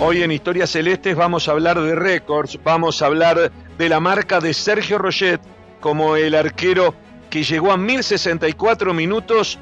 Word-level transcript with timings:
Hoy 0.00 0.22
en 0.22 0.30
Historias 0.30 0.70
Celestes 0.70 1.16
vamos 1.16 1.48
a 1.48 1.50
hablar 1.50 1.80
de 1.80 1.96
récords, 1.96 2.56
vamos 2.62 3.02
a 3.02 3.06
hablar 3.06 3.50
de 3.76 3.88
la 3.88 3.98
marca 3.98 4.38
de 4.38 4.54
Sergio 4.54 4.96
Roget 4.96 5.40
como 5.80 6.14
el 6.14 6.36
arquero 6.36 6.94
que 7.28 7.42
llegó 7.42 7.72
a 7.72 7.76
1064 7.76 8.94
minutos 8.94 9.58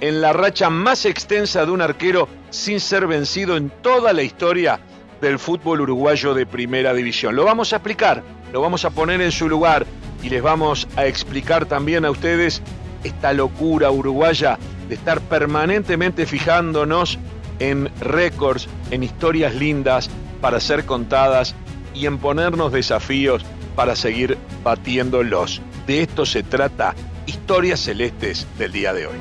en 0.00 0.20
la 0.20 0.32
racha 0.32 0.70
más 0.70 1.06
extensa 1.06 1.66
de 1.66 1.72
un 1.72 1.82
arquero 1.82 2.28
sin 2.50 2.78
ser 2.78 3.08
vencido 3.08 3.56
en 3.56 3.68
toda 3.82 4.12
la 4.12 4.22
historia 4.22 4.78
del 5.20 5.40
fútbol 5.40 5.80
uruguayo 5.80 6.34
de 6.34 6.46
primera 6.46 6.94
división. 6.94 7.34
Lo 7.34 7.44
vamos 7.44 7.72
a 7.72 7.76
explicar, 7.76 8.22
lo 8.52 8.60
vamos 8.60 8.84
a 8.84 8.90
poner 8.90 9.20
en 9.20 9.32
su 9.32 9.48
lugar 9.48 9.86
y 10.22 10.28
les 10.28 10.40
vamos 10.40 10.86
a 10.94 11.06
explicar 11.06 11.66
también 11.66 12.04
a 12.04 12.12
ustedes 12.12 12.62
esta 13.02 13.32
locura 13.32 13.90
uruguaya 13.90 14.56
de 14.88 14.94
estar 14.94 15.20
permanentemente 15.20 16.26
fijándonos 16.26 17.18
en 17.60 17.88
récords, 18.00 18.68
en 18.90 19.02
historias 19.02 19.54
lindas 19.54 20.10
para 20.40 20.58
ser 20.58 20.84
contadas 20.84 21.54
y 21.94 22.06
en 22.06 22.18
ponernos 22.18 22.72
desafíos 22.72 23.44
para 23.76 23.94
seguir 23.94 24.36
batiéndolos. 24.64 25.62
De 25.86 26.02
esto 26.02 26.26
se 26.26 26.42
trata 26.42 26.94
Historias 27.26 27.80
Celestes 27.80 28.46
del 28.58 28.72
día 28.72 28.92
de 28.92 29.06
hoy. 29.06 29.16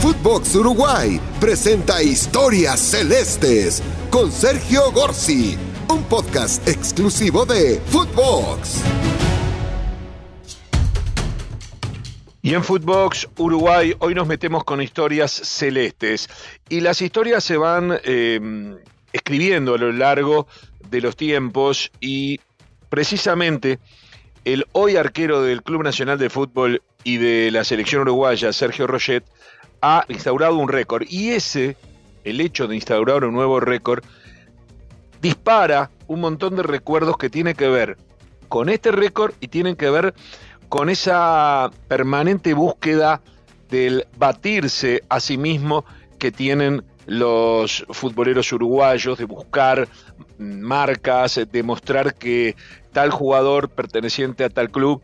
Footbox 0.00 0.54
Uruguay 0.56 1.20
presenta 1.40 2.02
Historias 2.02 2.80
Celestes 2.80 3.82
con 4.10 4.30
Sergio 4.30 4.92
Gorsi, 4.92 5.56
un 5.88 6.04
podcast 6.04 6.66
exclusivo 6.68 7.44
de 7.46 7.80
Footbox. 7.86 9.13
Y 12.44 12.52
en 12.52 12.62
Footbox 12.62 13.26
Uruguay 13.38 13.94
hoy 14.00 14.14
nos 14.14 14.26
metemos 14.26 14.64
con 14.64 14.82
historias 14.82 15.32
celestes. 15.32 16.28
Y 16.68 16.82
las 16.82 17.00
historias 17.00 17.42
se 17.42 17.56
van 17.56 17.98
eh, 18.04 18.38
escribiendo 19.14 19.74
a 19.74 19.78
lo 19.78 19.90
largo 19.92 20.46
de 20.90 21.00
los 21.00 21.16
tiempos 21.16 21.90
y 22.00 22.40
precisamente 22.90 23.78
el 24.44 24.66
hoy 24.72 24.96
arquero 24.96 25.40
del 25.40 25.62
Club 25.62 25.84
Nacional 25.84 26.18
de 26.18 26.28
Fútbol 26.28 26.82
y 27.02 27.16
de 27.16 27.50
la 27.50 27.64
selección 27.64 28.02
uruguaya, 28.02 28.52
Sergio 28.52 28.86
Roget, 28.86 29.24
ha 29.80 30.04
instaurado 30.08 30.56
un 30.58 30.68
récord. 30.68 31.06
Y 31.08 31.30
ese, 31.30 31.78
el 32.24 32.42
hecho 32.42 32.66
de 32.68 32.74
instaurar 32.74 33.24
un 33.24 33.32
nuevo 33.32 33.58
récord, 33.58 34.04
dispara 35.22 35.90
un 36.08 36.20
montón 36.20 36.56
de 36.56 36.62
recuerdos 36.62 37.16
que 37.16 37.30
tienen 37.30 37.54
que 37.54 37.68
ver 37.68 37.96
con 38.50 38.68
este 38.68 38.92
récord 38.92 39.32
y 39.40 39.48
tienen 39.48 39.76
que 39.76 39.88
ver 39.88 40.14
esa 40.82 41.70
permanente 41.88 42.52
búsqueda 42.52 43.20
del 43.70 44.06
batirse 44.18 45.02
a 45.08 45.20
sí 45.20 45.38
mismo 45.38 45.84
que 46.18 46.32
tienen 46.32 46.84
los 47.06 47.84
futboleros 47.90 48.52
uruguayos, 48.52 49.18
de 49.18 49.24
buscar 49.24 49.88
marcas, 50.38 51.40
de 51.50 51.62
mostrar 51.62 52.14
que 52.14 52.56
tal 52.92 53.10
jugador 53.10 53.68
perteneciente 53.68 54.44
a 54.44 54.48
tal 54.48 54.70
club 54.70 55.02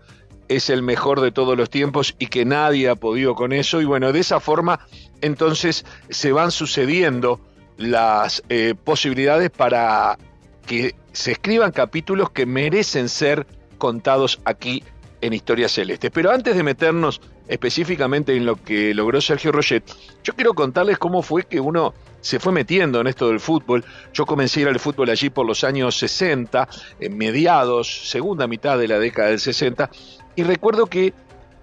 es 0.49 0.71
el 0.71 0.83
mejor 0.83 1.21
de 1.21 1.31
todos 1.31 1.57
los 1.57 1.71
tiempos 1.71 2.17
y 2.19 2.27
que 2.27 2.45
nadie 2.45 2.89
ha 2.89 2.97
podido 2.97 3.35
con 3.35 3.53
eso. 3.53 3.81
Y 3.81 3.85
bueno, 3.85 4.13
de 4.13 4.21
esa 4.21 4.41
forma 4.41 4.81
entonces 5.21 5.85
se 6.09 6.33
van 6.33 6.51
sucediendo 6.51 7.41
las 7.77 8.43
eh, 8.49 8.75
posibilidades 8.83 9.51
para 9.51 10.19
que 10.67 10.95
se 11.13 11.33
escriban 11.33 11.71
capítulos 11.71 12.31
que 12.31 12.47
merecen 12.47 13.09
ser 13.09 13.47
contados 13.79 14.41
aquí 14.45 14.83
en 15.21 15.33
Historia 15.33 15.69
Celeste. 15.69 16.11
Pero 16.11 16.31
antes 16.31 16.57
de 16.57 16.63
meternos 16.63 17.21
específicamente 17.49 18.37
en 18.37 18.47
lo 18.47 18.57
que 18.57 18.95
logró 18.95 19.21
Sergio 19.21 19.53
Roget, 19.53 19.85
yo 20.23 20.35
quiero 20.35 20.55
contarles 20.55 20.99
cómo 20.99 21.23
fue 21.23 21.45
que 21.45 21.61
uno 21.61 21.95
se 22.21 22.39
fue 22.39 22.53
metiendo 22.53 23.01
en 23.01 23.07
esto 23.07 23.29
del 23.29 23.41
fútbol. 23.41 23.85
Yo 24.13 24.27
comencé 24.27 24.61
a 24.61 24.63
ir 24.63 24.69
al 24.69 24.79
fútbol 24.79 25.11
allí 25.11 25.31
por 25.31 25.47
los 25.47 25.65
años 25.65 25.99
60, 25.99 26.69
en 27.01 27.17
mediados, 27.17 28.11
segunda 28.11 28.47
mitad 28.47 28.79
de 28.79 28.89
la 28.89 28.99
década 28.99 29.29
del 29.29 29.41
60, 29.41 29.91
y 30.37 30.43
recuerdo 30.43 30.87
que 30.87 31.13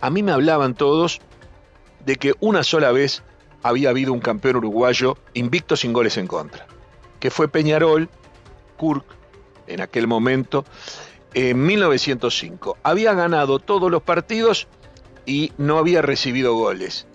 a 0.02 0.09
mí 0.09 0.23
me 0.23 0.31
hablaban 0.31 0.76
todos 0.76 1.20
de 2.05 2.15
que 2.15 2.33
una 2.39 2.64
sola 2.64 2.92
vez 2.92 3.23
había 3.64 3.89
habido 3.89 4.14
un 4.14 4.20
campeón 4.20 4.58
uruguayo 4.58 5.17
invicto 5.33 5.76
sin 5.76 5.93
goles 5.93 6.17
en 6.17 6.27
contra, 6.27 6.67
que 7.20 7.31
fue 7.31 7.48
Peñarol, 7.48 8.10
Kurk, 8.77 9.05
en 9.67 9.81
aquel 9.81 10.08
momento, 10.08 10.65
en 11.33 11.65
1905. 11.65 12.77
Había 12.83 13.14
ganado 13.14 13.60
todos 13.60 13.92
los 13.92 14.02
partidos 14.04 14.67
y 15.26 15.52
no 15.58 15.77
había 15.77 16.02
recibido 16.02 16.55
goles. 16.55 17.08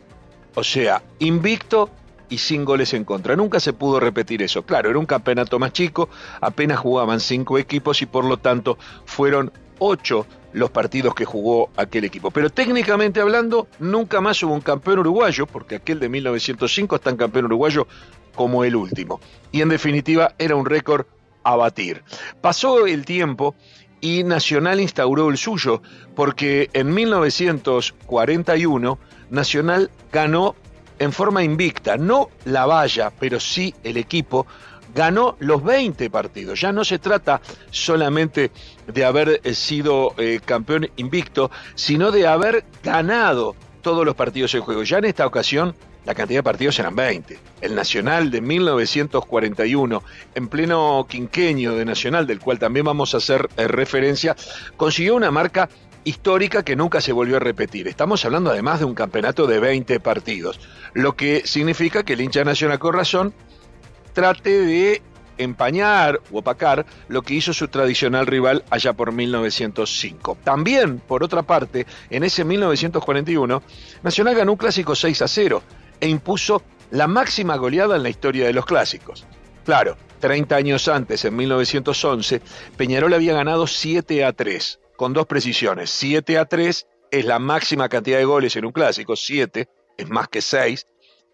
O 0.55 0.65
sea, 0.65 1.03
invicto 1.19 1.91
y 2.29 2.39
sin 2.39 2.65
goles 2.65 2.95
en 2.95 3.05
contra. 3.05 3.37
Nunca 3.37 3.61
se 3.61 3.73
pudo 3.73 4.01
repetir 4.01 4.43
eso. 4.43 4.63
Claro, 4.63 4.91
era 4.91 4.99
un 4.99 5.07
campeonato 5.07 5.59
más 5.59 5.73
chico, 5.73 6.09
apenas 6.41 6.79
jugaban 6.79 7.21
cinco 7.21 7.59
equipos 7.59 8.01
y 8.03 8.07
por 8.07 8.25
lo 8.25 8.39
tanto 8.39 8.79
fueron 9.05 9.53
ocho 9.79 10.27
los 10.53 10.71
partidos 10.71 11.15
que 11.15 11.25
jugó 11.25 11.71
aquel 11.77 12.05
equipo. 12.05 12.31
Pero 12.31 12.51
técnicamente 12.51 13.21
hablando, 13.21 13.69
nunca 13.79 14.21
más 14.21 14.43
hubo 14.43 14.55
un 14.55 14.61
campeón 14.61 15.01
uruguayo, 15.01 15.47
porque 15.47 15.77
aquel 15.77 15.99
de 16.01 16.09
1905 16.09 16.97
es 16.97 17.03
tan 17.03 17.17
campeón 17.17 17.47
uruguayo 17.47 17.87
como 18.35 18.65
el 18.65 18.77
último. 18.77 19.21
Y 19.51 19.61
en 19.61 19.69
definitiva 19.69 20.35
era 20.39 20.57
un 20.57 20.67
récord 20.67 21.07
a 21.45 21.57
batir. 21.57 22.03
Pasó 22.41 22.87
el 22.87 23.05
tiempo 23.05 23.55
y 24.03 24.25
Nacional 24.25 24.81
instauró 24.81 25.31
el 25.31 25.39
suyo, 25.39 25.81
porque 26.15 26.69
en 26.75 26.93
1941 26.93 28.99
Nacional 29.31 29.91
ganó 30.13 30.55
en 30.99 31.13
forma 31.13 31.43
invicta, 31.43 31.97
no 31.97 32.29
la 32.45 32.67
valla, 32.67 33.11
pero 33.19 33.41
sí 33.41 33.75
el 33.83 33.97
equipo, 33.97 34.47
ganó 34.95 35.37
los 35.39 35.65
20 35.65 36.11
partidos. 36.11 36.61
Ya 36.61 36.73
no 36.73 36.85
se 36.85 36.99
trata 36.99 37.41
solamente 37.71 38.51
de 38.87 39.05
haber 39.05 39.41
eh, 39.43 39.55
sido 39.55 40.15
eh, 40.19 40.41
campeón 40.45 40.91
invicto, 40.97 41.51
sino 41.75 42.11
de 42.11 42.27
haber 42.27 42.65
ganado 42.83 43.57
todos 43.81 44.05
los 44.05 44.15
partidos 44.15 44.55
en 44.55 44.63
juego. 44.63 44.83
Ya 44.83 44.99
en 44.99 45.07
esta 45.07 45.27
ocasión 45.27 45.75
la 46.05 46.15
cantidad 46.15 46.39
de 46.39 46.43
partidos 46.43 46.79
eran 46.79 46.97
20. 46.97 47.39
El 47.61 47.75
Nacional 47.75 48.31
de 48.31 48.41
1941, 48.41 50.03
en 50.35 50.49
pleno 50.49 51.07
quinquenio 51.09 51.75
de 51.75 51.85
Nacional, 51.85 52.27
del 52.27 52.41
cual 52.41 52.59
también 52.59 52.87
vamos 52.87 53.15
a 53.15 53.19
hacer 53.19 53.49
eh, 53.57 53.69
referencia, 53.69 54.37
consiguió 54.77 55.15
una 55.15 55.31
marca 55.31 55.69
histórica 56.05 56.65
que 56.65 56.75
nunca 56.77 57.01
se 57.01 57.13
volvió 57.13 57.37
a 57.37 57.41
repetir. 57.41 57.87
Estamos 57.87 58.25
hablando 58.25 58.51
además 58.51 58.81
de 58.81 58.87
un 58.87 58.95
campeonato 58.95 59.47
de 59.47 59.61
20 59.61 60.01
partidos, 60.01 60.61
lo 60.95 61.15
que 61.15 61.43
significa 61.47 62.03
que 62.03 62.15
el 62.15 62.21
hincha 62.21 62.45
nacional 62.45 62.79
con 62.79 62.95
razón 62.95 63.33
trate 64.13 64.61
de 64.61 65.03
empañar 65.39 66.21
o 66.31 66.39
opacar 66.39 66.85
lo 67.09 67.23
que 67.23 67.35
hizo 67.35 67.53
su 67.53 67.69
tradicional 67.69 68.27
rival 68.27 68.65
allá 68.71 68.93
por 68.93 69.13
1905. 69.13 70.39
También, 70.45 70.99
por 70.99 71.25
otra 71.25 71.43
parte, 71.43 71.87
en 72.11 72.25
ese 72.25 72.45
1941, 72.45 73.63
Nacional 74.03 74.35
ganó 74.35 74.53
un 74.53 74.59
clásico 74.59 74.95
6 74.95 75.23
a 75.23 75.29
0 75.29 75.63
e 76.03 76.09
impuso 76.09 76.65
la 76.91 77.07
máxima 77.07 77.57
goleada 77.57 77.95
en 77.95 78.03
la 78.03 78.11
historia 78.11 78.45
de 78.45 78.53
los 78.53 78.67
clásicos. 78.67 79.25
Claro, 79.65 79.97
30 80.19 80.57
años 80.57 80.89
antes, 80.89 81.25
en 81.25 81.37
1911, 81.37 82.43
Peñarol 82.77 83.15
había 83.15 83.35
ganado 83.35 83.69
7 83.69 84.25
a 84.25 84.33
3, 84.33 84.81
con 84.97 85.13
dos 85.13 85.27
precisiones. 85.27 85.91
7 85.91 86.39
a 86.39 86.45
3 86.45 86.87
es 87.13 87.25
la 87.25 87.39
máxima 87.39 87.89
cantidad 87.89 88.19
de 88.19 88.25
goles 88.25 88.57
en 88.57 88.65
un 88.65 88.73
clásico, 88.73 89.15
7 89.15 89.69
es 89.97 90.09
más 90.11 90.27
que 90.27 90.43
6, 90.43 90.87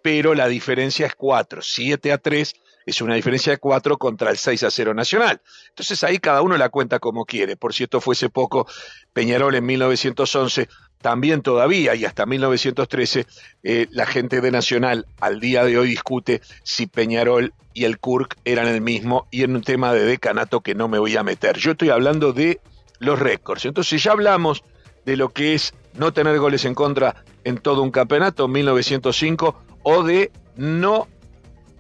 pero 0.03 0.35
la 0.35 0.47
diferencia 0.49 1.07
es 1.07 1.15
4. 1.15 1.63
7 1.63 2.13
a 2.13 2.19
3 2.19 2.53
es 2.85 3.01
una 3.01 3.15
diferencia 3.15 3.53
de 3.53 3.59
4 3.59 3.97
contra 3.97 4.31
el 4.31 4.37
6 4.37 4.65
a 4.65 4.71
0 4.71 4.93
nacional. 4.93 5.41
Entonces 5.71 6.05
ahí 6.05 6.19
cada 6.19 6.43
uno 6.43 6.59
la 6.59 6.69
cuenta 6.69 6.99
como 6.99 7.25
quiere. 7.25 7.57
Por 7.57 7.73
si 7.73 7.85
esto 7.85 8.03
fuese 8.03 8.29
poco, 8.29 8.67
Peñarol 9.15 9.55
en 9.55 9.65
1911 9.65 10.69
también 11.01 11.43
todavía 11.43 11.95
y 11.95 12.05
hasta 12.05 12.27
1913 12.27 13.27
eh, 13.63 13.87
la 13.91 14.07
gente 14.07 14.41
de 14.41 14.51
Nacional 14.51 15.07
al 15.21 15.41
día 15.41 15.65
de 15.65 15.79
hoy 15.79 15.91
discute 15.91 16.41
si 16.63 16.87
Peñarol 16.87 17.53
y 17.75 17.85
el 17.85 17.99
Kurk 17.99 18.37
eran 18.45 18.67
el 18.67 18.81
mismo 18.81 19.29
y 19.31 19.45
en 19.45 19.55
un 19.55 19.63
tema 19.63 19.93
de 19.93 20.05
decanato 20.05 20.61
que 20.61 20.75
no 20.75 20.89
me 20.89 20.99
voy 20.99 21.17
a 21.17 21.23
meter. 21.23 21.57
Yo 21.59 21.73
estoy 21.73 21.91
hablando 21.91 22.33
de 22.33 22.61
los 22.99 23.19
récords. 23.19 23.65
Entonces 23.65 24.03
ya 24.03 24.13
hablamos 24.13 24.65
de 25.07 25.17
lo 25.17 25.31
que 25.31 25.55
es 25.55 25.75
no 25.95 26.13
tener 26.13 26.39
goles 26.39 26.65
en 26.65 26.75
contra 26.75 27.25
en 27.45 27.59
todo 27.59 27.83
un 27.83 27.91
campeonato, 27.91 28.49
1905, 28.49 29.57
o 29.83 30.03
de 30.03 30.33
no 30.57 31.09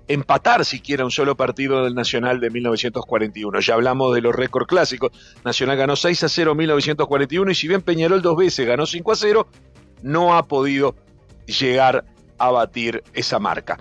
empatar 0.08 0.64
siquiera 0.64 1.04
un 1.04 1.10
solo 1.10 1.36
partido 1.36 1.84
del 1.84 1.94
Nacional 1.94 2.40
de 2.40 2.50
1941. 2.50 3.60
Ya 3.60 3.74
hablamos 3.74 4.14
de 4.14 4.22
los 4.22 4.34
récords 4.34 4.66
clásicos. 4.66 5.12
Nacional 5.44 5.76
ganó 5.76 5.96
6 5.96 6.24
a 6.24 6.28
0 6.28 6.52
en 6.52 6.56
1941 6.58 7.50
y 7.50 7.54
si 7.54 7.68
bien 7.68 7.82
Peñarol 7.82 8.22
dos 8.22 8.36
veces 8.36 8.66
ganó 8.66 8.86
5 8.86 9.12
a 9.12 9.16
0, 9.16 9.48
no 10.02 10.36
ha 10.36 10.46
podido 10.46 10.96
llegar 11.46 12.04
a 12.38 12.50
batir 12.50 13.02
esa 13.14 13.38
marca 13.38 13.78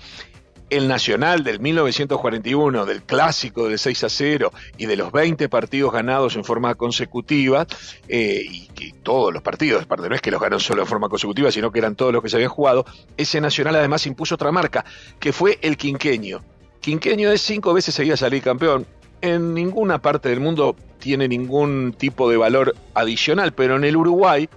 el 0.69 0.87
Nacional 0.87 1.43
del 1.43 1.59
1941, 1.59 2.85
del 2.85 3.03
clásico 3.03 3.67
del 3.67 3.79
6 3.79 4.03
a 4.03 4.09
0 4.09 4.51
y 4.77 4.85
de 4.85 4.97
los 4.97 5.11
20 5.11 5.47
partidos 5.49 5.93
ganados 5.93 6.35
en 6.35 6.43
forma 6.43 6.75
consecutiva, 6.75 7.65
eh, 8.07 8.43
y 8.49 8.67
que 8.67 8.93
todos 9.03 9.33
los 9.33 9.41
partidos, 9.41 9.87
no 9.87 10.15
es 10.15 10.21
que 10.21 10.31
los 10.31 10.41
ganó 10.41 10.59
solo 10.59 10.81
en 10.81 10.87
forma 10.87 11.09
consecutiva, 11.09 11.51
sino 11.51 11.71
que 11.71 11.79
eran 11.79 11.95
todos 11.95 12.11
los 12.11 12.21
que 12.21 12.29
se 12.29 12.35
habían 12.35 12.49
jugado, 12.49 12.85
ese 13.15 13.39
Nacional 13.39 13.75
además 13.75 14.05
impuso 14.07 14.35
otra 14.35 14.51
marca, 14.51 14.83
que 15.19 15.31
fue 15.31 15.59
el 15.61 15.77
quinqueño. 15.77 16.41
Quinqueño 16.81 17.31
es 17.31 17.41
cinco 17.41 17.73
veces 17.73 17.95
seguía 17.95 18.17
salir 18.17 18.43
campeón, 18.43 18.85
en 19.21 19.53
ninguna 19.53 20.01
parte 20.01 20.29
del 20.29 20.39
mundo 20.39 20.75
tiene 20.99 21.27
ningún 21.27 21.93
tipo 21.97 22.29
de 22.29 22.37
valor 22.37 22.75
adicional, 22.93 23.53
pero 23.53 23.75
en 23.75 23.83
el 23.83 23.95
Uruguay, 23.95 24.49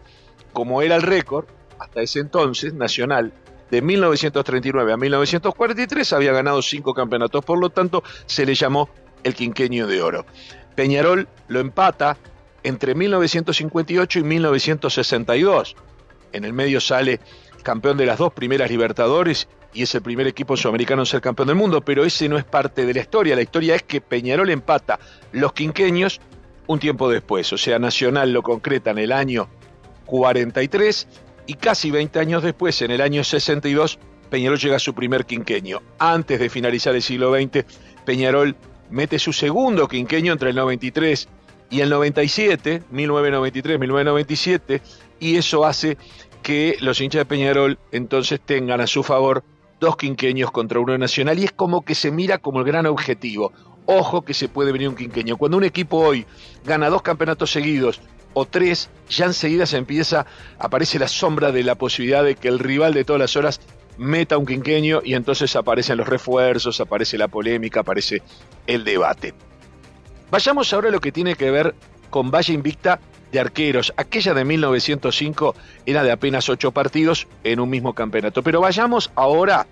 como 0.52 0.82
era 0.82 0.96
el 0.96 1.02
récord, 1.02 1.46
hasta 1.78 2.02
ese 2.02 2.20
entonces, 2.20 2.74
nacional, 2.74 3.32
de 3.70 3.82
1939 3.82 4.92
a 4.92 4.96
1943 4.96 6.12
había 6.12 6.32
ganado 6.32 6.62
cinco 6.62 6.94
campeonatos, 6.94 7.44
por 7.44 7.58
lo 7.58 7.70
tanto 7.70 8.02
se 8.26 8.44
le 8.44 8.54
llamó 8.54 8.88
el 9.22 9.34
quinqueño 9.34 9.86
de 9.86 10.02
oro. 10.02 10.26
Peñarol 10.74 11.28
lo 11.48 11.60
empata 11.60 12.16
entre 12.62 12.94
1958 12.94 14.18
y 14.18 14.22
1962. 14.22 15.76
En 16.32 16.44
el 16.44 16.52
medio 16.52 16.80
sale 16.80 17.20
campeón 17.62 17.96
de 17.96 18.06
las 18.06 18.18
dos 18.18 18.32
primeras 18.32 18.70
Libertadores 18.70 19.48
y 19.72 19.82
es 19.82 19.94
el 19.94 20.02
primer 20.02 20.26
equipo 20.26 20.56
sudamericano 20.56 21.02
en 21.02 21.06
ser 21.06 21.20
campeón 21.20 21.48
del 21.48 21.56
mundo, 21.56 21.80
pero 21.82 22.04
ese 22.04 22.28
no 22.28 22.38
es 22.38 22.44
parte 22.44 22.84
de 22.86 22.94
la 22.94 23.00
historia. 23.00 23.36
La 23.36 23.42
historia 23.42 23.74
es 23.74 23.82
que 23.82 24.00
Peñarol 24.00 24.50
empata 24.50 24.98
los 25.32 25.52
quinqueños 25.52 26.20
un 26.66 26.78
tiempo 26.78 27.10
después, 27.10 27.52
o 27.52 27.58
sea, 27.58 27.78
Nacional 27.78 28.32
lo 28.32 28.42
concreta 28.42 28.90
en 28.92 28.98
el 28.98 29.12
año 29.12 29.48
43 30.06 31.08
y 31.50 31.54
casi 31.54 31.90
20 31.90 32.20
años 32.20 32.44
después, 32.44 32.80
en 32.80 32.92
el 32.92 33.00
año 33.00 33.24
62, 33.24 33.98
Peñarol 34.30 34.56
llega 34.56 34.76
a 34.76 34.78
su 34.78 34.94
primer 34.94 35.26
quinqueño. 35.26 35.82
Antes 35.98 36.38
de 36.38 36.48
finalizar 36.48 36.94
el 36.94 37.02
siglo 37.02 37.34
XX, 37.34 37.64
Peñarol 38.04 38.54
mete 38.88 39.18
su 39.18 39.32
segundo 39.32 39.88
quinqueño 39.88 40.32
entre 40.32 40.50
el 40.50 40.56
93 40.56 41.28
y 41.68 41.80
el 41.80 41.90
97, 41.90 42.84
1993-1997, 42.92 44.80
y 45.18 45.34
eso 45.38 45.64
hace 45.64 45.98
que 46.40 46.76
los 46.82 47.00
hinchas 47.00 47.22
de 47.22 47.26
Peñarol 47.26 47.80
entonces 47.90 48.40
tengan 48.40 48.80
a 48.80 48.86
su 48.86 49.02
favor 49.02 49.42
dos 49.80 49.96
quinqueños 49.96 50.52
contra 50.52 50.78
uno 50.78 50.96
nacional 50.98 51.36
y 51.40 51.46
es 51.46 51.52
como 51.52 51.84
que 51.84 51.96
se 51.96 52.12
mira 52.12 52.38
como 52.38 52.60
el 52.60 52.64
gran 52.64 52.86
objetivo. 52.86 53.52
Ojo 53.86 54.22
que 54.22 54.34
se 54.34 54.48
puede 54.48 54.70
venir 54.70 54.88
un 54.88 54.94
quinqueño. 54.94 55.36
Cuando 55.36 55.56
un 55.56 55.64
equipo 55.64 55.96
hoy 55.96 56.26
gana 56.64 56.88
dos 56.90 57.02
campeonatos 57.02 57.50
seguidos 57.50 58.00
o 58.32 58.46
tres, 58.46 58.90
ya 59.08 59.26
enseguida 59.26 59.66
se 59.66 59.76
empieza, 59.76 60.26
aparece 60.58 60.98
la 60.98 61.08
sombra 61.08 61.52
de 61.52 61.64
la 61.64 61.74
posibilidad 61.74 62.24
de 62.24 62.36
que 62.36 62.48
el 62.48 62.58
rival 62.58 62.94
de 62.94 63.04
todas 63.04 63.20
las 63.20 63.36
horas 63.36 63.60
meta 63.98 64.38
un 64.38 64.46
quinqueño 64.46 65.00
y 65.04 65.14
entonces 65.14 65.54
aparecen 65.56 65.98
los 65.98 66.08
refuerzos, 66.08 66.80
aparece 66.80 67.18
la 67.18 67.28
polémica, 67.28 67.80
aparece 67.80 68.22
el 68.66 68.84
debate. 68.84 69.34
Vayamos 70.30 70.72
ahora 70.72 70.88
a 70.88 70.92
lo 70.92 71.00
que 71.00 71.12
tiene 71.12 71.34
que 71.34 71.50
ver 71.50 71.74
con 72.08 72.30
Valle 72.30 72.54
Invicta 72.54 73.00
de 73.32 73.40
arqueros. 73.40 73.92
Aquella 73.96 74.34
de 74.34 74.44
1905 74.44 75.54
era 75.86 76.02
de 76.02 76.12
apenas 76.12 76.48
ocho 76.48 76.72
partidos 76.72 77.26
en 77.44 77.60
un 77.60 77.68
mismo 77.68 77.94
campeonato. 77.94 78.42
Pero 78.42 78.60
vayamos 78.60 79.10
ahora 79.16 79.66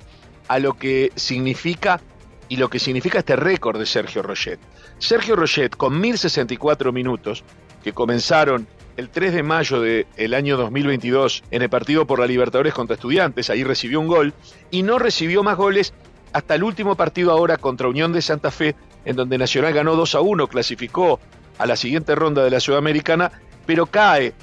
a 0.49 0.59
lo 0.59 0.75
que 0.75 1.13
significa 1.15 2.01
y 2.49 2.57
lo 2.57 2.71
que 2.71 2.79
significa 2.79 3.19
este 3.19 3.37
récord 3.37 3.79
de 3.79 3.87
Sergio 3.87 4.23
Roget. 4.23 4.59
Sergio 4.99 5.37
Roget, 5.37 5.77
con 5.77 6.01
1064 6.01 6.93
minutos, 6.93 7.45
comenzaron 7.93 8.67
el 8.97 9.11
3 9.11 9.33
de 9.33 9.43
mayo 9.45 9.81
del 9.81 10.35
año 10.35 10.57
2022 10.57 11.45
en 11.53 11.63
el 11.63 11.71
partido 11.71 12.07
por 12.07 12.19
la 12.19 12.27
Libertadores 12.27 12.75
contra 12.75 12.95
Estudiantes, 12.95 13.49
ahí 13.49 13.63
recibió 13.63 14.01
un 14.01 14.09
gol, 14.09 14.35
y 14.73 14.83
no 14.83 14.99
recibió 14.99 15.45
más 15.45 15.57
goles 15.57 15.95
hasta 16.33 16.57
el 16.57 16.65
último 16.65 16.97
partido 16.97 17.31
ahora 17.31 17.59
contra 17.59 17.89
Unión 17.89 18.13
de 18.13 18.23
Santa 18.23 18.51
Fe, 18.51 18.75
en 19.05 19.15
donde 19.15 19.39
Nacional 19.39 19.73
ganó 19.73 19.95
2 19.95 20.17
a 20.17 20.21
1, 20.21 20.49
clasificó 20.49 21.21
a 21.59 21.67
la 21.67 21.77
siguiente 21.77 22.15
ronda 22.15 22.43
de 22.43 22.51
la 22.51 22.59
Sudamericana, 22.59 23.31
pero 23.67 23.87
cae 23.87 24.35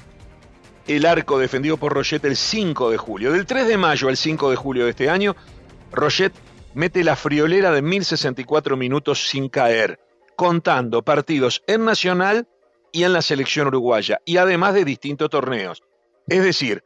el 0.86 1.04
arco 1.04 1.38
defendido 1.38 1.76
por 1.76 1.92
Roget 1.92 2.24
el 2.24 2.36
5 2.36 2.90
de 2.90 2.96
julio. 2.96 3.32
Del 3.32 3.44
3 3.44 3.68
de 3.68 3.76
mayo 3.76 4.08
al 4.08 4.16
5 4.16 4.50
de 4.50 4.56
julio 4.56 4.84
de 4.84 4.90
este 4.90 5.10
año, 5.10 5.36
Roget 5.92 6.32
mete 6.74 7.04
la 7.04 7.16
friolera 7.16 7.72
de 7.72 7.82
1064 7.82 8.76
minutos 8.76 9.28
sin 9.28 9.48
caer, 9.48 9.98
contando 10.36 11.02
partidos 11.02 11.62
en 11.66 11.84
Nacional 11.84 12.48
y 12.96 13.04
en 13.04 13.12
la 13.12 13.20
selección 13.20 13.66
uruguaya, 13.66 14.22
y 14.24 14.38
además 14.38 14.72
de 14.72 14.86
distintos 14.86 15.28
torneos. 15.28 15.82
Es 16.28 16.42
decir, 16.42 16.82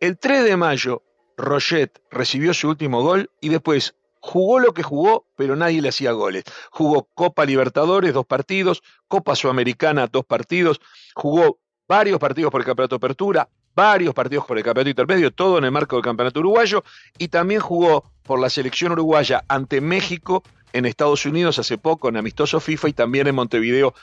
el 0.00 0.18
3 0.18 0.42
de 0.42 0.56
mayo, 0.56 1.04
Roget 1.36 2.02
recibió 2.10 2.52
su 2.52 2.68
último 2.68 3.00
gol 3.00 3.30
y 3.40 3.48
después 3.48 3.94
jugó 4.18 4.58
lo 4.58 4.74
que 4.74 4.82
jugó, 4.82 5.24
pero 5.36 5.54
nadie 5.54 5.80
le 5.80 5.90
hacía 5.90 6.10
goles. 6.10 6.42
Jugó 6.72 7.08
Copa 7.14 7.44
Libertadores, 7.44 8.12
dos 8.12 8.26
partidos, 8.26 8.82
Copa 9.06 9.36
Sudamericana, 9.36 10.08
dos 10.08 10.24
partidos, 10.24 10.80
jugó 11.14 11.60
varios 11.86 12.18
partidos 12.18 12.50
por 12.50 12.62
el 12.62 12.66
Campeonato 12.66 12.96
Apertura, 12.96 13.48
varios 13.72 14.14
partidos 14.14 14.46
por 14.46 14.58
el 14.58 14.64
Campeonato 14.64 14.90
Intermedio, 14.90 15.30
todo 15.30 15.58
en 15.58 15.64
el 15.64 15.70
marco 15.70 15.94
del 15.94 16.04
Campeonato 16.04 16.40
Uruguayo, 16.40 16.82
y 17.18 17.28
también 17.28 17.60
jugó 17.60 18.10
por 18.24 18.40
la 18.40 18.50
selección 18.50 18.90
uruguaya 18.90 19.44
ante 19.46 19.80
México 19.80 20.42
en 20.74 20.86
Estados 20.86 21.24
Unidos 21.24 21.60
hace 21.60 21.78
poco 21.78 22.08
en 22.08 22.16
amistoso 22.16 22.58
FIFA 22.58 22.88
y 22.88 22.92
también 22.94 23.28
en 23.28 23.36
Montevideo 23.36 23.94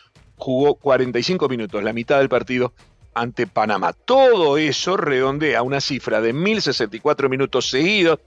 jugó 0.42 0.74
45 0.74 1.48
minutos, 1.50 1.84
la 1.84 1.94
mitad 1.94 2.18
del 2.18 2.28
partido 2.28 2.74
ante 3.14 3.46
Panamá. 3.46 3.94
Todo 3.94 4.58
eso 4.58 4.98
redondea 4.98 5.62
una 5.62 5.80
cifra 5.80 6.20
de 6.20 6.34
1064 6.34 7.30
minutos 7.30 7.70
seguidos, 7.70 8.20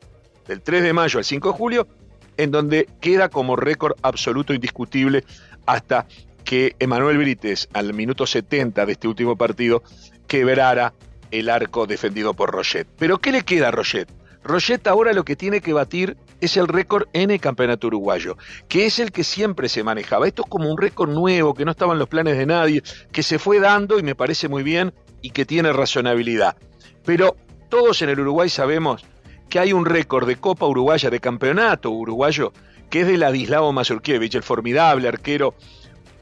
del 0.47 0.63
3 0.63 0.85
de 0.85 0.93
mayo 0.93 1.19
al 1.19 1.25
5 1.25 1.49
de 1.49 1.59
julio, 1.59 1.89
en 2.37 2.53
donde 2.53 2.89
queda 3.01 3.29
como 3.29 3.57
récord 3.57 3.97
absoluto 4.03 4.55
indiscutible 4.55 5.25
hasta 5.67 6.07
que 6.45 6.77
Emanuel 6.79 7.19
Brites, 7.19 7.69
al 7.73 7.95
minuto 7.95 8.27
70 8.27 8.87
de 8.87 8.93
este 8.93 9.09
último 9.09 9.37
partido, 9.37 9.83
quebrara 10.29 10.95
el 11.33 11.49
arco 11.49 11.87
defendido 11.87 12.33
por 12.35 12.53
Roget. 12.53 12.87
Pero 12.97 13.19
¿qué 13.19 13.33
le 13.33 13.43
queda 13.43 13.69
a 13.69 13.71
Roget? 13.73 14.09
Roget 14.45 14.87
ahora 14.87 15.13
lo 15.15 15.25
que 15.25 15.35
tiene 15.35 15.61
que 15.61 15.73
batir 15.73 16.17
es 16.45 16.57
el 16.57 16.69
récord 16.69 17.09
en 17.13 17.31
el 17.31 17.41
campeonato 17.41 17.87
uruguayo, 17.87 18.37
que 18.69 18.87
es 18.87 18.99
el 18.99 19.13
que 19.13 19.25
siempre 19.25 19.69
se 19.69 19.83
manejaba. 19.83 20.27
Esto 20.27 20.43
es 20.43 20.49
como 20.49 20.71
un 20.71 20.79
récord 20.79 21.11
nuevo, 21.11 21.55
que 21.55 21.65
no 21.65 21.71
estaba 21.71 21.93
en 21.93 21.99
los 21.99 22.09
planes 22.09 22.37
de 22.37 22.47
nadie, 22.47 22.83
que 23.13 23.23
se 23.23 23.39
fue 23.39 23.61
dando 23.61 23.99
y 23.99 24.03
me 24.03 24.15
parece 24.15 24.49
muy 24.49 24.63
bien 24.63 24.93
y 25.23 25.31
que 25.31 25.45
tiene 25.45 25.73
razonabilidad. 25.73 26.57
Pero 27.05 27.37
todos 27.69 28.03
en 28.03 28.11
el 28.11 28.21
Uruguay 28.21 28.49
sabemos 28.49 29.05
que 29.49 29.59
hay 29.59 29.73
un 29.73 29.87
récord 29.87 30.27
de 30.27 30.37
Copa 30.37 30.67
Uruguaya, 30.67 31.11
de 31.11 31.21
campeonato 31.21 31.91
uruguayo, 31.91 32.53
que 32.91 33.03
es 33.03 33.07
de 33.07 33.19
Ladislao 33.19 33.73
Mazurkiewicz, 33.73 34.35
el 34.35 34.43
formidable 34.43 35.09
arquero 35.09 35.55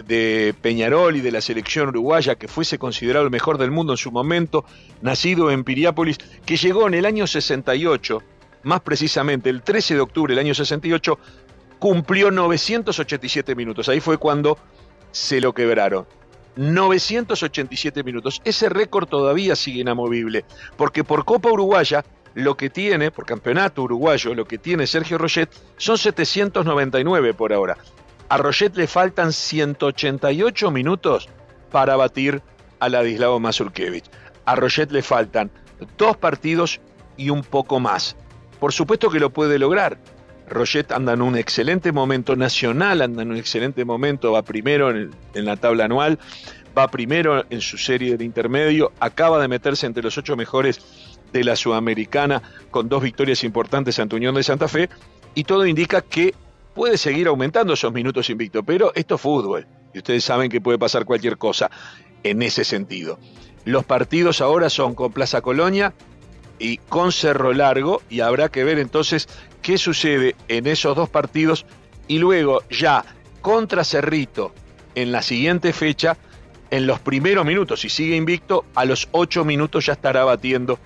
de 0.06 0.54
Peñarol 0.60 1.16
y 1.16 1.20
de 1.20 1.32
la 1.32 1.40
selección 1.40 1.88
uruguaya, 1.88 2.34
que 2.34 2.48
fuese 2.48 2.78
considerado 2.78 3.24
el 3.24 3.30
mejor 3.30 3.58
del 3.58 3.70
mundo 3.70 3.92
en 3.92 3.96
su 3.96 4.10
momento, 4.10 4.64
nacido 5.00 5.50
en 5.50 5.64
Piriápolis, 5.64 6.18
que 6.44 6.56
llegó 6.56 6.88
en 6.88 6.94
el 6.94 7.06
año 7.06 7.26
68, 7.26 8.22
más 8.62 8.80
precisamente 8.80 9.50
el 9.50 9.62
13 9.62 9.94
de 9.94 10.00
octubre 10.00 10.34
del 10.34 10.44
año 10.44 10.54
68, 10.54 11.18
cumplió 11.78 12.30
987 12.30 13.54
minutos. 13.54 13.88
Ahí 13.88 14.00
fue 14.00 14.18
cuando 14.18 14.58
se 15.10 15.40
lo 15.40 15.52
quebraron. 15.52 16.06
987 16.56 18.02
minutos. 18.04 18.40
Ese 18.44 18.68
récord 18.68 19.08
todavía 19.08 19.56
sigue 19.56 19.80
inamovible, 19.80 20.44
porque 20.76 21.02
por 21.02 21.24
Copa 21.24 21.50
Uruguaya 21.50 22.04
lo 22.34 22.56
que 22.56 22.70
tiene, 22.70 23.10
por 23.10 23.26
campeonato 23.26 23.82
uruguayo, 23.82 24.34
lo 24.34 24.46
que 24.46 24.58
tiene 24.58 24.86
Sergio 24.86 25.18
Roget 25.18 25.50
son 25.76 25.98
799 25.98 27.34
por 27.34 27.52
ahora. 27.52 27.76
A 28.28 28.38
Roget 28.38 28.74
le 28.76 28.86
faltan 28.86 29.32
188 29.32 30.70
minutos 30.70 31.28
para 31.70 31.96
batir 31.96 32.42
a 32.80 32.88
Ladislao 32.88 33.38
Mazurkiewicz. 33.38 34.08
A 34.46 34.56
Roget 34.56 34.90
le 34.90 35.02
faltan 35.02 35.50
dos 35.98 36.16
partidos 36.16 36.80
y 37.16 37.28
un 37.28 37.42
poco 37.42 37.80
más. 37.80 38.16
Por 38.62 38.72
supuesto 38.72 39.10
que 39.10 39.18
lo 39.18 39.30
puede 39.30 39.58
lograr. 39.58 39.98
Roget 40.48 40.92
anda 40.92 41.14
en 41.14 41.22
un 41.22 41.36
excelente 41.36 41.90
momento, 41.90 42.36
Nacional 42.36 43.02
anda 43.02 43.22
en 43.22 43.32
un 43.32 43.36
excelente 43.36 43.84
momento, 43.84 44.30
va 44.30 44.42
primero 44.42 44.88
en, 44.88 45.10
la 45.34 45.56
tabla 45.56 45.86
anual, 45.86 46.20
va 46.78 46.86
primero 46.86 47.44
en 47.50 47.60
su 47.60 47.76
serie 47.76 48.16
de 48.16 48.24
intermedio, 48.24 48.92
acaba 49.00 49.40
de 49.40 49.48
meterse 49.48 49.86
entre 49.86 50.04
los 50.04 50.16
ocho 50.16 50.36
mejores 50.36 50.80
de 51.32 51.42
la 51.42 51.56
Sudamericana 51.56 52.40
con 52.70 52.88
dos 52.88 53.02
victorias 53.02 53.42
importantes 53.42 53.98
ante 53.98 54.14
Unión 54.14 54.36
de 54.36 54.44
Santa 54.44 54.68
Fe 54.68 54.88
y 55.34 55.42
todo 55.42 55.66
indica 55.66 56.00
que 56.00 56.32
puede 56.72 56.98
seguir 56.98 57.26
aumentando 57.26 57.72
esos 57.72 57.92
minutos 57.92 58.30
invicto, 58.30 58.62
pero 58.62 58.92
esto 58.94 59.16
es 59.16 59.20
fútbol 59.20 59.66
y 59.92 59.98
ustedes 59.98 60.22
saben 60.22 60.48
que 60.48 60.60
puede 60.60 60.78
pasar 60.78 61.04
cualquier 61.04 61.36
cosa 61.36 61.68
en 62.22 62.42
ese 62.42 62.62
sentido. 62.62 63.18
Los 63.64 63.84
partidos 63.84 64.40
ahora 64.40 64.70
son 64.70 64.94
con 64.94 65.12
Plaza 65.12 65.40
Colonia 65.40 65.94
y 66.62 66.76
con 66.76 67.10
Cerro 67.10 67.52
Largo 67.52 68.02
y 68.08 68.20
habrá 68.20 68.48
que 68.48 68.62
ver 68.62 68.78
entonces 68.78 69.28
qué 69.62 69.78
sucede 69.78 70.36
en 70.46 70.68
esos 70.68 70.94
dos 70.94 71.08
partidos 71.08 71.66
y 72.06 72.18
luego 72.18 72.62
ya 72.70 73.04
contra 73.40 73.82
Cerrito 73.82 74.54
en 74.94 75.10
la 75.10 75.22
siguiente 75.22 75.72
fecha, 75.72 76.16
en 76.70 76.86
los 76.86 77.00
primeros 77.00 77.44
minutos, 77.44 77.80
si 77.80 77.88
sigue 77.88 78.14
invicto, 78.14 78.64
a 78.76 78.84
los 78.84 79.08
ocho 79.10 79.44
minutos 79.44 79.86
ya 79.86 79.94
estará 79.94 80.24
batiendo 80.24 80.78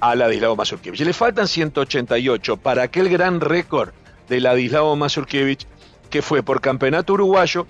a 0.00 0.14
Ladislao 0.14 0.54
Mazurkiewicz. 0.54 1.00
Le 1.00 1.12
faltan 1.12 1.48
188 1.48 2.56
para 2.58 2.84
aquel 2.84 3.08
gran 3.08 3.40
récord 3.40 3.90
de 4.28 4.40
Ladislao 4.40 4.94
Mazurkiewicz, 4.94 5.66
que 6.10 6.22
fue 6.22 6.44
por 6.44 6.60
campeonato 6.60 7.14
uruguayo 7.14 7.66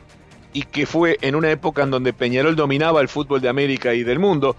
y 0.52 0.64
que 0.64 0.84
fue 0.84 1.16
en 1.22 1.34
una 1.34 1.50
época 1.50 1.82
en 1.82 1.90
donde 1.90 2.12
Peñarol 2.12 2.56
dominaba 2.56 3.00
el 3.00 3.08
fútbol 3.08 3.40
de 3.40 3.48
América 3.48 3.94
y 3.94 4.02
del 4.04 4.18
mundo. 4.18 4.54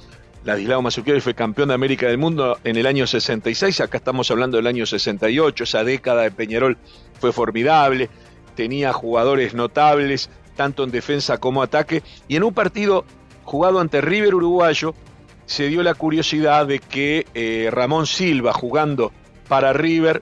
Ladislao 0.45 0.83
Mazurkiewicz 0.83 1.23
fue 1.23 1.33
campeón 1.33 1.69
de 1.69 1.73
América 1.73 2.05
del 2.05 2.19
mundo 2.19 2.59
en 2.63 2.77
el 2.77 2.85
año 2.85 3.07
66, 3.07 3.81
acá 3.81 3.97
estamos 3.97 4.29
hablando 4.29 4.57
del 4.57 4.67
año 4.67 4.85
68, 4.85 5.63
esa 5.63 5.83
década 5.83 6.21
de 6.21 6.29
Peñarol 6.29 6.77
fue 7.19 7.33
formidable, 7.33 8.11
tenía 8.55 8.93
jugadores 8.93 9.55
notables 9.55 10.29
tanto 10.55 10.83
en 10.83 10.91
defensa 10.91 11.39
como 11.39 11.63
ataque. 11.63 12.03
Y 12.27 12.35
en 12.35 12.43
un 12.43 12.53
partido 12.53 13.05
jugado 13.43 13.79
ante 13.79 14.01
River 14.01 14.35
Uruguayo, 14.35 14.93
se 15.47 15.67
dio 15.67 15.81
la 15.81 15.95
curiosidad 15.95 16.67
de 16.67 16.77
que 16.77 17.25
eh, 17.33 17.69
Ramón 17.71 18.05
Silva, 18.05 18.53
jugando 18.53 19.11
para 19.47 19.73
River, 19.73 20.21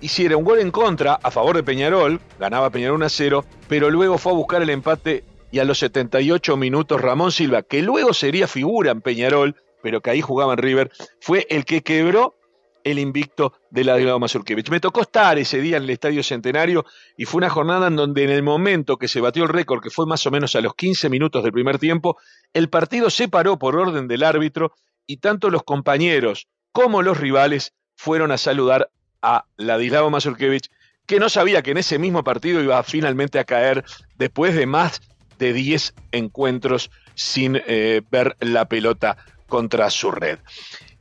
hiciera 0.00 0.36
un 0.36 0.44
gol 0.44 0.60
en 0.60 0.70
contra 0.70 1.14
a 1.14 1.32
favor 1.32 1.56
de 1.56 1.64
Peñarol, 1.64 2.20
ganaba 2.38 2.70
Peñarol 2.70 2.98
1 2.98 3.06
a 3.06 3.08
0, 3.08 3.44
pero 3.66 3.90
luego 3.90 4.16
fue 4.16 4.30
a 4.30 4.36
buscar 4.36 4.62
el 4.62 4.70
empate 4.70 5.24
y 5.54 5.60
a 5.60 5.64
los 5.64 5.78
78 5.78 6.56
minutos 6.56 7.00
Ramón 7.00 7.30
Silva, 7.30 7.62
que 7.62 7.80
luego 7.80 8.12
sería 8.12 8.48
figura 8.48 8.90
en 8.90 9.00
Peñarol, 9.00 9.54
pero 9.84 10.00
que 10.00 10.10
ahí 10.10 10.20
jugaba 10.20 10.54
en 10.54 10.58
River, 10.58 10.90
fue 11.20 11.46
el 11.48 11.64
que 11.64 11.84
quebró 11.84 12.34
el 12.82 12.98
invicto 12.98 13.52
de 13.70 13.84
Ladislao 13.84 14.18
Mazurkiewicz. 14.18 14.68
Me 14.70 14.80
tocó 14.80 15.02
estar 15.02 15.38
ese 15.38 15.60
día 15.60 15.76
en 15.76 15.84
el 15.84 15.90
Estadio 15.90 16.24
Centenario 16.24 16.84
y 17.16 17.26
fue 17.26 17.38
una 17.38 17.50
jornada 17.50 17.86
en 17.86 17.94
donde 17.94 18.24
en 18.24 18.30
el 18.30 18.42
momento 18.42 18.96
que 18.96 19.06
se 19.06 19.20
batió 19.20 19.44
el 19.44 19.48
récord, 19.48 19.80
que 19.80 19.90
fue 19.90 20.06
más 20.06 20.26
o 20.26 20.32
menos 20.32 20.56
a 20.56 20.60
los 20.60 20.74
15 20.74 21.08
minutos 21.08 21.44
del 21.44 21.52
primer 21.52 21.78
tiempo, 21.78 22.16
el 22.52 22.68
partido 22.68 23.08
se 23.08 23.28
paró 23.28 23.56
por 23.56 23.76
orden 23.76 24.08
del 24.08 24.24
árbitro 24.24 24.72
y 25.06 25.18
tanto 25.18 25.50
los 25.50 25.62
compañeros 25.62 26.48
como 26.72 27.00
los 27.00 27.16
rivales 27.16 27.74
fueron 27.94 28.32
a 28.32 28.38
saludar 28.38 28.90
a 29.22 29.44
Ladislao 29.56 30.10
Mazurkiewicz, 30.10 30.68
que 31.06 31.20
no 31.20 31.28
sabía 31.28 31.62
que 31.62 31.70
en 31.70 31.78
ese 31.78 32.00
mismo 32.00 32.24
partido 32.24 32.60
iba 32.60 32.82
finalmente 32.82 33.38
a 33.38 33.44
caer 33.44 33.84
después 34.16 34.56
de 34.56 34.66
más 34.66 35.00
de 35.44 35.52
10 35.52 35.94
encuentros 36.12 36.90
sin 37.14 37.60
eh, 37.66 38.00
ver 38.10 38.36
la 38.40 38.64
pelota 38.66 39.16
contra 39.46 39.90
su 39.90 40.10
red. 40.10 40.38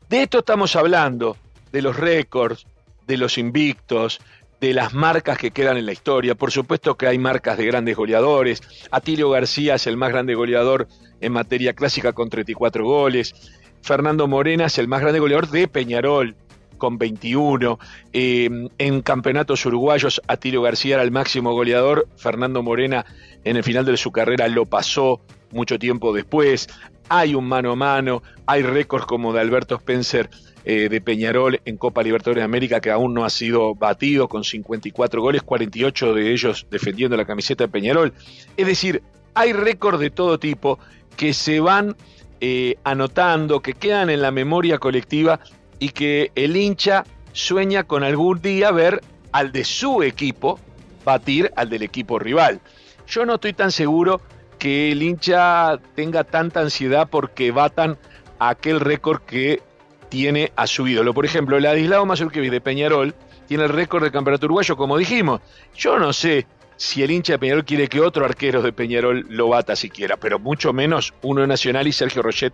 De 0.10 0.24
esto 0.24 0.40
estamos 0.40 0.76
hablando, 0.76 1.38
de 1.72 1.82
los 1.82 1.96
récords, 1.96 2.68
de 3.08 3.18
los 3.18 3.38
invictos, 3.38 4.20
de 4.60 4.74
las 4.74 4.94
marcas 4.94 5.38
que 5.38 5.52
quedan 5.52 5.78
en 5.78 5.86
la 5.86 5.94
historia. 5.94 6.36
Por 6.36 6.52
supuesto 6.52 6.96
que 6.96 7.08
hay 7.08 7.18
marcas 7.18 7.58
de 7.58 7.66
grandes 7.66 7.96
goleadores. 7.96 8.62
Atilio 8.92 9.30
García 9.30 9.76
es 9.76 9.88
el 9.88 9.98
más 9.98 10.12
grande 10.12 10.36
goleador 10.36 10.88
en 11.22 11.32
materia 11.32 11.74
clásica 11.74 12.14
con 12.14 12.30
34 12.30 12.86
goles. 12.86 13.34
Fernando 13.82 14.28
Morena 14.28 14.66
es 14.66 14.78
el 14.78 14.88
más 14.88 15.02
grande 15.02 15.20
goleador 15.20 15.50
de 15.50 15.68
Peñarol 15.68 16.36
con 16.78 16.98
21. 16.98 17.80
Eh, 18.12 18.50
en 18.78 19.02
campeonatos 19.02 19.66
uruguayos, 19.66 20.22
Atilio 20.28 20.62
García 20.62 20.96
era 20.96 21.04
el 21.04 21.12
máximo 21.12 21.54
goleador. 21.54 22.08
Fernando 22.18 22.64
Morena 22.64 23.06
en 23.44 23.58
el 23.58 23.64
final 23.64 23.86
de 23.86 23.98
su 23.98 24.12
carrera 24.12 24.48
lo 24.48 24.66
pasó 24.66 25.22
mucho 25.52 25.80
tiempo 25.80 26.14
después. 26.14 26.68
Hay 27.10 27.36
un 27.36 27.46
mano 27.46 27.72
a 27.72 27.76
mano, 27.76 28.24
hay 28.46 28.64
récords 28.64 29.06
como 29.06 29.34
de 29.34 29.42
Alberto 29.42 29.76
Spencer 29.76 30.30
eh, 30.66 30.88
de 30.90 31.02
Peñarol 31.02 31.60
en 31.66 31.76
Copa 31.76 32.02
Libertadores 32.02 32.42
de 32.42 32.46
América 32.46 32.80
que 32.80 32.90
aún 32.90 33.14
no 33.14 33.26
ha 33.26 33.30
sido 33.30 33.76
batido 33.76 34.30
con 34.30 34.46
54 34.46 35.22
goles, 35.22 35.42
48 35.44 36.14
de 36.14 36.32
ellos 36.32 36.68
defendiendo 36.72 37.18
la 37.18 37.26
camiseta 37.26 37.66
de 37.66 37.68
Peñarol. 37.68 38.14
Es 38.56 38.66
decir, 38.66 39.04
hay 39.34 39.52
récords 39.52 40.00
de 40.00 40.10
todo 40.10 40.40
tipo 40.40 40.80
que 41.18 41.34
se 41.34 41.60
van 41.60 41.96
eh, 42.40 42.78
anotando, 42.84 43.62
que 43.62 43.74
quedan 43.74 44.10
en 44.10 44.22
la 44.22 44.32
memoria 44.32 44.78
colectiva 44.78 45.40
y 45.80 45.90
que 45.90 46.32
el 46.36 46.56
hincha 46.56 47.04
sueña 47.32 47.84
con 47.84 48.04
algún 48.04 48.42
día 48.42 48.72
ver 48.72 49.02
al 49.32 49.52
de 49.52 49.64
su 49.64 50.04
equipo 50.04 50.60
batir 51.04 51.52
al 51.56 51.70
del 51.70 51.84
equipo 51.84 52.20
rival. 52.20 52.62
Yo 53.08 53.26
no 53.26 53.36
estoy 53.36 53.54
tan 53.54 53.72
seguro 53.72 54.22
que 54.60 54.92
el 54.92 55.02
hincha 55.02 55.78
tenga 55.96 56.24
tanta 56.24 56.62
ansiedad 56.62 57.10
porque 57.10 57.52
batan 57.52 57.98
aquel 58.40 58.80
récord 58.80 59.22
que 59.22 59.62
tiene 60.10 60.52
a 60.56 60.68
su 60.68 60.88
ídolo. 60.88 61.14
Por 61.14 61.26
ejemplo, 61.26 61.58
el 61.58 61.64
Ladislao 61.64 62.06
Mazurkiewicz 62.06 62.52
de 62.52 62.62
Peñarol 62.62 63.16
tiene 63.48 63.64
el 63.64 63.70
récord 63.70 64.04
de 64.04 64.12
campeonato 64.12 64.46
uruguayo, 64.46 64.78
como 64.78 64.98
dijimos. 64.98 65.42
Yo 65.76 66.00
no 66.00 66.14
sé 66.14 66.46
si 66.78 67.04
el 67.04 67.12
hincha 67.12 67.34
de 67.34 67.40
Peñarol 67.40 67.66
quiere 67.66 67.88
que 67.88 68.00
otro 68.00 68.24
arquero 68.26 68.62
de 68.62 68.74
Peñarol 68.74 69.26
lo 69.30 69.50
bata 69.50 69.76
siquiera, 69.76 70.18
pero 70.18 70.40
mucho 70.40 70.72
menos 70.72 71.14
uno 71.24 71.46
nacional 71.46 71.88
y 71.88 71.92
Sergio 71.92 72.22
Rochet 72.22 72.54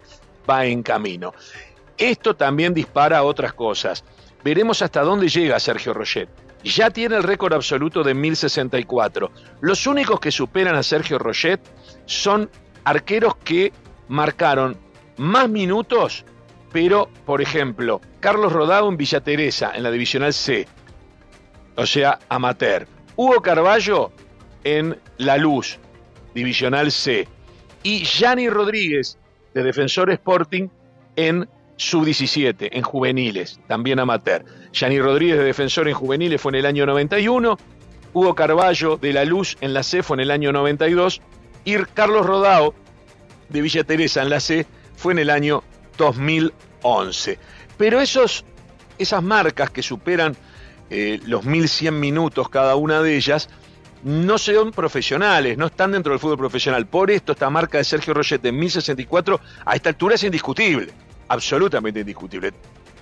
va 0.50 0.66
en 0.66 0.84
camino. 0.84 1.34
Esto 2.00 2.36
también 2.36 2.74
dispara 2.74 3.24
otras 3.24 3.54
cosas. 3.54 4.04
Veremos 4.44 4.82
hasta 4.82 5.02
dónde 5.02 5.28
llega 5.28 5.60
Sergio 5.60 5.94
Rochet. 5.94 6.30
Ya 6.64 6.90
tiene 6.90 7.18
el 7.18 7.24
récord 7.24 7.54
absoluto 7.54 8.02
de 8.04 8.16
1064. 8.16 9.32
Los 9.62 9.86
únicos 9.86 10.20
que 10.20 10.32
superan 10.32 10.76
a 10.76 10.84
Sergio 10.84 11.20
Rochet 11.20 11.62
son 12.06 12.50
arqueros 12.84 13.36
que 13.38 13.72
marcaron 14.08 14.76
más 15.18 15.48
minutos 15.48 16.26
pero, 16.72 17.10
por 17.26 17.42
ejemplo, 17.42 18.02
Carlos 18.20 18.54
Rodado 18.54 18.90
en 18.90 18.98
Villa 18.98 19.22
Teresa, 19.22 19.72
en 19.74 19.84
la 19.84 19.92
Divisional 19.92 20.34
C, 20.34 20.68
o 21.76 21.86
sea, 21.86 22.20
amateur. 22.30 22.88
Hugo 23.16 23.42
Carballo 23.42 24.12
en 24.64 24.98
La 25.18 25.38
Luz, 25.38 25.80
Divisional 26.34 26.92
C. 26.92 27.28
Y 27.84 28.04
Yanni 28.04 28.50
Rodríguez, 28.50 29.18
de 29.54 29.64
Defensor 29.64 30.12
Sporting, 30.12 30.68
en 31.16 31.50
Sub-17, 31.80 32.70
en 32.74 32.84
juveniles, 32.84 33.60
también 33.68 34.00
amateur. 34.00 34.44
Yanni 34.74 35.00
Rodríguez, 35.00 35.38
de 35.38 35.46
Defensor 35.46 35.88
en 35.88 35.94
juveniles, 35.94 36.42
fue 36.42 36.52
en 36.52 36.58
el 36.58 36.66
año 36.66 36.86
91. 36.86 37.58
Hugo 38.14 38.36
Carballo, 38.36 38.98
de 38.98 39.14
La 39.14 39.24
Luz, 39.24 39.58
en 39.62 39.74
la 39.74 39.82
C, 39.82 40.04
fue 40.04 40.18
en 40.18 40.22
el 40.22 40.32
año 40.32 40.52
92. 40.52 41.22
Y 41.64 41.78
Carlos 41.94 42.26
Rodado, 42.26 42.76
de 43.48 43.62
Villa 43.62 43.86
Teresa, 43.86 44.22
en 44.22 44.30
la 44.30 44.42
C, 44.42 44.66
fue 44.98 45.14
en 45.14 45.20
el 45.20 45.30
año 45.30 45.64
2011. 45.98 47.40
Pero 47.78 48.02
esos, 48.02 48.44
esas 48.98 49.24
marcas 49.24 49.70
que 49.70 49.82
superan 49.82 50.36
eh, 50.90 51.22
los 51.26 51.46
1100 51.46 51.98
minutos 51.98 52.50
cada 52.50 52.76
una 52.76 53.02
de 53.02 53.16
ellas, 53.16 53.50
no 54.04 54.38
son 54.38 54.72
profesionales, 54.72 55.58
no 55.58 55.68
están 55.68 55.94
dentro 55.94 56.12
del 56.12 56.20
fútbol 56.20 56.40
profesional. 56.40 56.88
Por 56.88 57.10
esto 57.10 57.32
esta 57.32 57.50
marca 57.50 57.78
de 57.78 57.86
Sergio 57.86 58.14
Roget 58.14 58.44
en 58.46 58.58
1064 58.58 59.40
a 59.66 59.76
esta 59.76 59.90
altura 59.90 60.16
es 60.16 60.24
indiscutible, 60.26 60.92
absolutamente 61.30 62.02
indiscutible. 62.02 62.52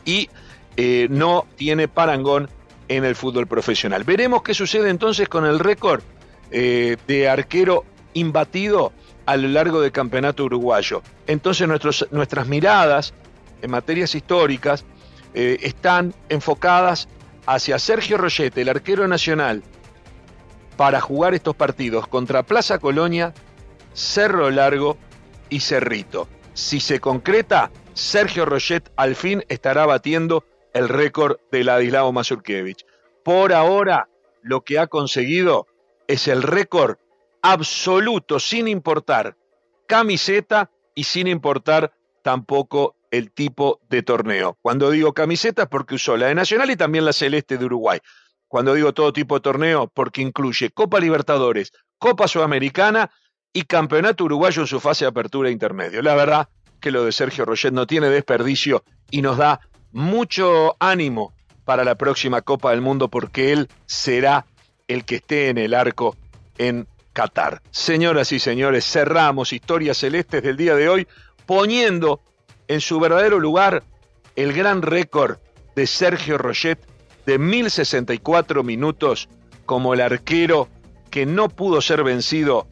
Y 0.06 0.30
eh, 0.76 1.08
no 1.10 1.48
tiene 1.56 1.88
parangón 1.88 2.50
en 2.88 3.04
el 3.04 3.16
fútbol 3.16 3.48
profesional. 3.48 4.04
Veremos 4.04 4.44
qué 4.44 4.54
sucede 4.54 4.90
entonces 4.90 5.28
con 5.28 5.46
el 5.46 5.60
récord 5.60 6.02
eh, 6.52 6.98
de 7.08 7.28
arquero 7.28 7.84
imbatido 8.14 8.94
a 9.26 9.36
lo 9.36 9.48
largo 9.50 9.82
del 9.82 9.92
campeonato 9.92 10.46
uruguayo. 10.46 11.02
Entonces 11.26 11.68
nuestras 11.68 12.48
miradas 12.48 13.14
en 13.62 13.72
materias 13.72 14.16
históricas 14.16 14.86
eh, 15.34 15.58
están 15.62 16.14
enfocadas 16.30 17.10
hacia 17.46 17.80
Sergio 17.80 18.18
Rollete, 18.18 18.62
el 18.62 18.70
arquero 18.70 19.08
nacional, 19.08 19.64
para 20.78 21.02
jugar 21.02 21.34
estos 21.34 21.56
partidos 21.56 22.08
contra 22.08 22.44
Plaza 22.44 22.80
Colonia, 22.80 23.34
Cerro 23.94 24.50
Largo 24.52 24.98
y 25.50 25.60
Cerrito. 25.60 26.28
Si 26.54 26.80
se 26.80 27.00
concreta, 27.00 27.72
Sergio 27.98 28.46
Roget 28.46 28.92
al 28.96 29.16
fin 29.16 29.44
estará 29.50 29.88
batiendo 29.88 30.46
el 30.74 30.88
récord 30.88 31.38
de 31.52 31.64
Ladislao 31.64 32.12
Mazurkiewicz. 32.12 32.86
Por 33.24 33.54
ahora, 33.54 34.08
lo 34.44 34.62
que 34.62 34.78
ha 34.78 34.86
conseguido 34.86 35.66
es 36.08 36.28
el 36.28 36.44
récord 36.44 36.98
absoluto, 37.42 38.40
sin 38.40 38.68
importar 38.68 39.36
camiseta 39.88 40.70
y 40.94 41.06
sin 41.06 41.28
importar 41.28 41.92
tampoco 42.22 42.96
el 43.10 43.32
tipo 43.32 43.80
de 43.90 44.04
torneo. 44.04 44.58
Cuando 44.62 44.92
digo 44.92 45.14
camiseta 45.14 45.64
es 45.64 45.70
porque 45.70 45.96
usó 45.96 46.18
la 46.18 46.28
de 46.28 46.36
Nacional 46.36 46.70
y 46.70 46.76
también 46.76 47.04
la 47.04 47.14
celeste 47.14 47.58
de 47.58 47.66
Uruguay. 47.66 48.00
Cuando 48.48 48.76
digo 48.76 48.94
todo 48.94 49.12
tipo 49.12 49.36
de 49.36 49.42
torneo, 49.42 49.92
porque 49.94 50.22
incluye 50.22 50.70
Copa 50.70 51.00
Libertadores, 51.00 51.72
Copa 51.98 52.28
Sudamericana 52.28 53.10
y 53.52 53.64
Campeonato 53.64 54.26
Uruguayo 54.26 54.62
en 54.62 54.68
su 54.68 54.80
fase 54.80 55.06
de 55.06 55.10
apertura 55.10 55.50
intermedio. 55.50 56.02
La 56.02 56.16
verdad 56.16 56.48
que 56.80 56.92
lo 56.92 57.06
de 57.06 57.12
Sergio 57.12 57.46
Roget 57.46 57.74
no 57.74 57.88
tiene 57.88 58.10
desperdicio 58.10 58.84
y 59.10 59.22
nos 59.22 59.38
da 59.38 59.60
mucho 59.92 60.76
ánimo 60.80 61.34
para 61.66 61.84
la 61.84 61.96
próxima 61.96 62.42
Copa 62.42 62.72
del 62.72 62.82
Mundo 62.82 63.10
porque 63.10 63.52
él 63.52 63.68
será 63.86 64.46
el 64.88 65.06
que 65.06 65.16
esté 65.16 65.50
en 65.50 65.58
el 65.58 65.74
arco 65.74 66.16
en 66.58 66.88
Qatar. 67.14 67.62
Señoras 67.72 68.32
y 68.32 68.40
señores, 68.40 68.86
cerramos 68.86 69.54
Historias 69.54 69.98
Celestes 69.98 70.44
del 70.44 70.56
día 70.56 70.76
de 70.76 70.88
hoy 70.88 71.08
poniendo 71.46 72.22
en 72.68 72.82
su 72.82 73.00
verdadero 73.00 73.40
lugar 73.40 73.84
el 74.36 74.54
gran 74.54 74.82
récord 74.82 75.38
de 75.76 75.88
Sergio 75.88 76.38
Roget 76.38 76.80
de 77.26 77.40
1064 77.40 78.64
minutos 78.64 79.30
como 79.66 79.94
el 79.94 80.02
arquero 80.02 80.70
que 81.10 81.26
no 81.26 81.50
pudo 81.50 81.82
ser 81.82 82.04
vencido 82.04 82.68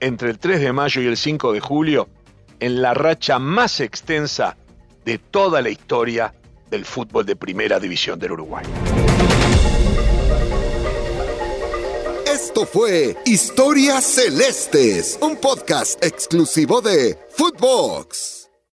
entre 0.00 0.30
el 0.30 0.38
3 0.38 0.60
de 0.60 0.72
mayo 0.72 1.02
y 1.02 1.06
el 1.06 1.16
5 1.16 1.52
de 1.52 1.60
julio 1.60 2.08
en 2.60 2.82
la 2.82 2.94
racha 2.94 3.38
más 3.38 3.80
extensa 3.80 4.56
de 5.04 5.18
toda 5.18 5.62
la 5.62 5.70
historia 5.70 6.34
del 6.70 6.84
fútbol 6.84 7.24
de 7.24 7.36
primera 7.36 7.80
división 7.80 8.18
del 8.18 8.32
Uruguay. 8.32 8.64
Esto 12.26 12.66
fue 12.66 13.16
Historias 13.24 14.04
Celestes, 14.04 15.18
un 15.20 15.36
podcast 15.36 16.02
exclusivo 16.04 16.80
de 16.80 17.18
Footbox. 17.30 18.47